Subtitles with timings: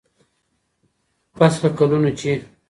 [1.35, 2.31] پسله كلونو چي